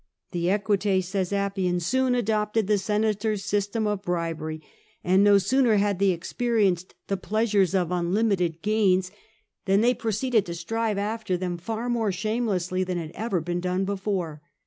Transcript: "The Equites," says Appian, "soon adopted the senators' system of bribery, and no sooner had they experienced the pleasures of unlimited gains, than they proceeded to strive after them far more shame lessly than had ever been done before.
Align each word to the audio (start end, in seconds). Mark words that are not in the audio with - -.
"The 0.31 0.49
Equites," 0.49 1.05
says 1.09 1.31
Appian, 1.31 1.79
"soon 1.79 2.15
adopted 2.15 2.65
the 2.65 2.79
senators' 2.79 3.45
system 3.45 3.85
of 3.85 4.01
bribery, 4.01 4.63
and 5.03 5.23
no 5.23 5.37
sooner 5.37 5.75
had 5.75 5.99
they 5.99 6.09
experienced 6.09 6.95
the 7.05 7.17
pleasures 7.17 7.75
of 7.75 7.91
unlimited 7.91 8.63
gains, 8.63 9.11
than 9.65 9.81
they 9.81 9.93
proceeded 9.93 10.47
to 10.47 10.55
strive 10.55 10.97
after 10.97 11.37
them 11.37 11.55
far 11.59 11.87
more 11.87 12.11
shame 12.11 12.47
lessly 12.47 12.83
than 12.83 12.97
had 12.97 13.11
ever 13.13 13.41
been 13.41 13.59
done 13.61 13.85
before. 13.85 14.41